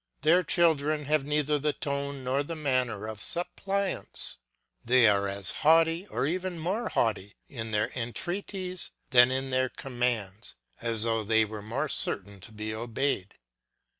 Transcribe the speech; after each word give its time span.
Their 0.23 0.41
children 0.43 1.05
have 1.05 1.25
neither 1.25 1.59
the 1.59 1.73
tone 1.73 2.23
nor 2.23 2.41
the 2.41 2.55
manner 2.55 3.05
of 3.07 3.21
suppliants; 3.21 4.39
they 4.83 5.07
are 5.07 5.27
as 5.27 5.51
haughty 5.61 6.07
or 6.07 6.25
even 6.25 6.57
more 6.57 6.89
haughty 6.89 7.35
in 7.47 7.69
their 7.69 7.91
entreaties 7.95 8.89
than 9.11 9.29
in 9.29 9.51
their 9.51 9.69
commands, 9.69 10.55
as 10.79 11.03
though 11.03 11.23
they 11.23 11.45
were 11.45 11.61
more 11.61 11.87
certain 11.87 12.39
to 12.39 12.51
be 12.51 12.73
obeyed. 12.73 13.35